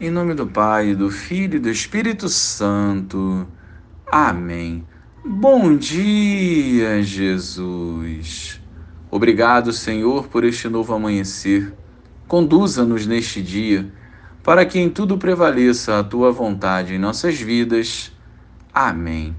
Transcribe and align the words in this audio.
Em 0.00 0.12
nome 0.12 0.32
do 0.32 0.46
Pai, 0.46 0.94
do 0.94 1.10
Filho 1.10 1.56
e 1.56 1.58
do 1.58 1.68
Espírito 1.68 2.28
Santo. 2.28 3.48
Amém. 4.06 4.86
Bom 5.24 5.76
dia, 5.76 7.02
Jesus. 7.02 8.60
Obrigado, 9.10 9.72
Senhor, 9.72 10.28
por 10.28 10.44
este 10.44 10.68
novo 10.68 10.94
amanhecer. 10.94 11.74
Conduza-nos 12.28 13.08
neste 13.08 13.42
dia, 13.42 13.92
para 14.44 14.64
que 14.64 14.78
em 14.78 14.88
tudo 14.88 15.18
prevaleça 15.18 15.98
a 15.98 16.04
tua 16.04 16.30
vontade 16.30 16.94
em 16.94 16.98
nossas 16.98 17.40
vidas. 17.40 18.12
Amém. 18.72 19.34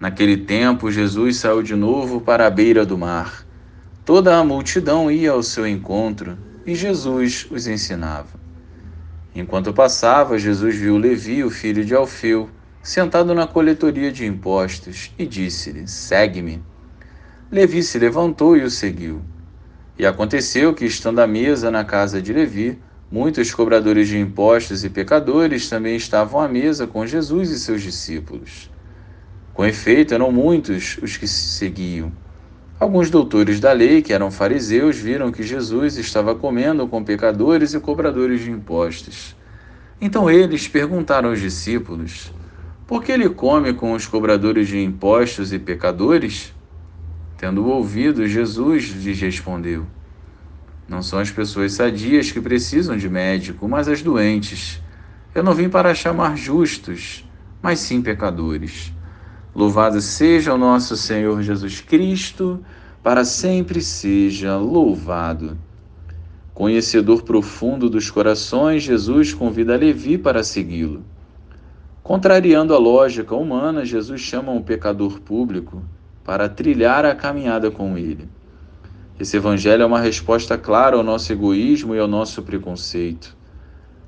Naquele 0.00 0.38
tempo, 0.38 0.90
Jesus 0.90 1.36
saiu 1.36 1.62
de 1.62 1.76
novo 1.76 2.18
para 2.18 2.46
a 2.46 2.50
beira 2.50 2.86
do 2.86 2.96
mar. 2.96 3.46
Toda 4.06 4.38
a 4.38 4.42
multidão 4.44 5.10
ia 5.10 5.32
ao 5.32 5.42
seu 5.42 5.66
encontro 5.66 6.38
e 6.64 6.74
Jesus 6.74 7.46
os 7.50 7.66
ensinava. 7.66 8.45
Enquanto 9.38 9.70
passava, 9.70 10.38
Jesus 10.38 10.76
viu 10.76 10.96
Levi, 10.96 11.44
o 11.44 11.50
filho 11.50 11.84
de 11.84 11.94
Alfeu, 11.94 12.48
sentado 12.82 13.34
na 13.34 13.46
coletoria 13.46 14.10
de 14.10 14.24
impostos, 14.24 15.12
e 15.18 15.26
disse-lhe: 15.26 15.86
Segue-me. 15.86 16.64
Levi 17.52 17.82
se 17.82 17.98
levantou 17.98 18.56
e 18.56 18.62
o 18.62 18.70
seguiu. 18.70 19.20
E 19.98 20.06
aconteceu 20.06 20.72
que, 20.72 20.86
estando 20.86 21.18
à 21.18 21.26
mesa 21.26 21.70
na 21.70 21.84
casa 21.84 22.22
de 22.22 22.32
Levi, 22.32 22.78
muitos 23.10 23.52
cobradores 23.52 24.08
de 24.08 24.18
impostos 24.18 24.84
e 24.84 24.88
pecadores 24.88 25.68
também 25.68 25.96
estavam 25.96 26.40
à 26.40 26.48
mesa 26.48 26.86
com 26.86 27.06
Jesus 27.06 27.50
e 27.50 27.60
seus 27.60 27.82
discípulos. 27.82 28.70
Com 29.52 29.66
efeito, 29.66 30.14
eram 30.14 30.32
muitos 30.32 30.96
os 31.02 31.18
que 31.18 31.28
se 31.28 31.58
seguiam. 31.58 32.10
Alguns 32.78 33.08
doutores 33.08 33.58
da 33.58 33.72
lei, 33.72 34.02
que 34.02 34.12
eram 34.12 34.30
fariseus, 34.30 34.98
viram 34.98 35.32
que 35.32 35.42
Jesus 35.42 35.96
estava 35.96 36.34
comendo 36.34 36.86
com 36.86 37.02
pecadores 37.02 37.72
e 37.72 37.80
cobradores 37.80 38.42
de 38.42 38.50
impostos. 38.50 39.34
Então 39.98 40.30
eles 40.30 40.68
perguntaram 40.68 41.30
aos 41.30 41.40
discípulos: 41.40 42.30
Por 42.86 43.02
que 43.02 43.12
ele 43.12 43.30
come 43.30 43.72
com 43.72 43.92
os 43.92 44.06
cobradores 44.06 44.68
de 44.68 44.78
impostos 44.78 45.54
e 45.54 45.58
pecadores? 45.58 46.52
Tendo 47.38 47.66
ouvido, 47.66 48.28
Jesus 48.28 48.90
lhes 48.90 49.18
respondeu: 49.22 49.86
Não 50.86 51.00
são 51.00 51.18
as 51.18 51.30
pessoas 51.30 51.72
sadias 51.72 52.30
que 52.30 52.42
precisam 52.42 52.94
de 52.94 53.08
médico, 53.08 53.66
mas 53.66 53.88
as 53.88 54.02
doentes. 54.02 54.82
Eu 55.34 55.42
não 55.42 55.54
vim 55.54 55.70
para 55.70 55.94
chamar 55.94 56.36
justos, 56.36 57.26
mas 57.62 57.78
sim 57.78 58.02
pecadores. 58.02 58.92
Louvado 59.56 60.02
seja 60.02 60.52
o 60.52 60.58
nosso 60.58 60.98
Senhor 60.98 61.40
Jesus 61.40 61.80
Cristo, 61.80 62.62
para 63.02 63.24
sempre 63.24 63.80
seja 63.80 64.58
louvado. 64.58 65.56
Conhecedor 66.52 67.22
profundo 67.22 67.88
dos 67.88 68.10
corações, 68.10 68.82
Jesus 68.82 69.32
convida 69.32 69.74
Levi 69.74 70.18
para 70.18 70.44
segui-lo. 70.44 71.02
Contrariando 72.02 72.74
a 72.74 72.78
lógica 72.78 73.34
humana, 73.34 73.82
Jesus 73.82 74.20
chama 74.20 74.52
um 74.52 74.60
pecador 74.60 75.20
público 75.20 75.82
para 76.22 76.50
trilhar 76.50 77.06
a 77.06 77.14
caminhada 77.14 77.70
com 77.70 77.96
ele. 77.96 78.28
Esse 79.18 79.38
evangelho 79.38 79.84
é 79.84 79.86
uma 79.86 80.00
resposta 80.00 80.58
clara 80.58 80.98
ao 80.98 81.02
nosso 81.02 81.32
egoísmo 81.32 81.94
e 81.94 81.98
ao 81.98 82.06
nosso 82.06 82.42
preconceito. 82.42 83.34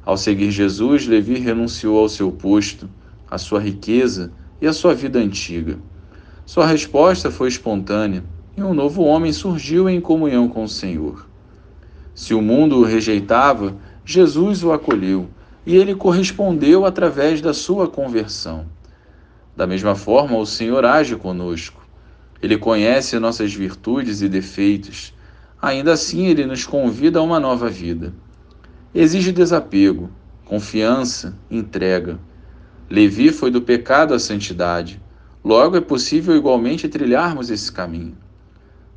Ao 0.04 0.19
seguir 0.19 0.50
Jesus, 0.50 1.06
Levi 1.06 1.38
renunciou 1.38 1.98
ao 1.98 2.08
seu 2.10 2.30
posto, 2.30 2.86
à 3.30 3.38
sua 3.38 3.60
riqueza, 3.60 4.30
e 4.61 4.67
a 4.67 4.73
sua 4.73 4.95
vida 4.95 5.19
antiga. 5.19 5.78
Sua 6.45 6.67
resposta 6.67 7.31
foi 7.31 7.48
espontânea 7.48 8.25
e 8.56 8.62
um 8.62 8.75
novo 8.75 9.03
homem 9.03 9.33
surgiu 9.33 9.89
em 9.89 10.00
comunhão 10.00 10.48
com 10.48 10.65
o 10.65 10.69
Senhor. 10.69 11.28
Se 12.15 12.34
o 12.34 12.42
mundo 12.42 12.78
o 12.78 12.84
rejeitava, 12.84 13.77
Jesus 14.05 14.65
o 14.65 14.73
acolheu 14.73 15.28
e 15.65 15.77
ele 15.77 15.95
correspondeu 15.95 16.87
através 16.87 17.41
da 17.41 17.53
sua 17.53 17.87
conversão. 17.87 18.67
Da 19.55 19.67
mesma 19.67 19.95
forma, 19.95 20.39
o 20.39 20.47
Senhor 20.47 20.84
age 20.84 21.15
conosco. 21.17 21.87
Ele 22.41 22.56
conhece 22.56 23.19
nossas 23.19 23.53
virtudes 23.53 24.22
e 24.22 24.28
defeitos. 24.28 25.12
Ainda 25.61 25.93
assim, 25.93 26.27
ele 26.27 26.47
nos 26.47 26.65
convida 26.65 27.19
a 27.19 27.22
uma 27.22 27.38
nova 27.38 27.69
vida. 27.69 28.15
Exige 28.94 29.32
desapego, 29.32 30.09
confiança, 30.44 31.37
entrega. 31.50 32.19
Levi 32.91 33.31
foi 33.31 33.50
do 33.50 33.60
pecado 33.60 34.15
à 34.15 34.19
santidade. 34.19 35.00
Logo 35.44 35.76
é 35.76 35.81
possível 35.81 36.34
igualmente 36.34 36.88
trilharmos 36.88 37.50
esse 37.50 37.71
caminho. 37.71 38.16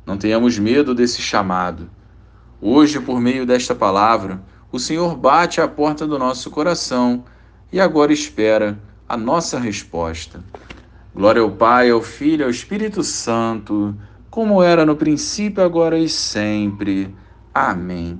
Não 0.06 0.16
tenhamos 0.16 0.58
medo 0.58 0.94
desse 0.94 1.20
chamado. 1.20 1.90
Hoje, 2.60 3.00
por 3.00 3.20
meio 3.20 3.44
desta 3.44 3.74
palavra, 3.74 4.42
o 4.70 4.78
Senhor 4.78 5.16
bate 5.16 5.60
à 5.60 5.68
porta 5.68 6.06
do 6.06 6.18
nosso 6.18 6.50
coração 6.50 7.24
e 7.70 7.78
agora 7.80 8.12
espera 8.12 8.78
a 9.06 9.16
nossa 9.16 9.58
resposta. 9.58 10.42
Glória 11.14 11.42
ao 11.42 11.50
Pai, 11.50 11.90
ao 11.90 12.00
Filho 12.00 12.46
ao 12.46 12.50
Espírito 12.50 13.02
Santo, 13.02 13.94
como 14.30 14.62
era 14.62 14.86
no 14.86 14.96
princípio, 14.96 15.62
agora 15.62 15.98
e 15.98 16.08
sempre. 16.08 17.14
Amém. 17.52 18.18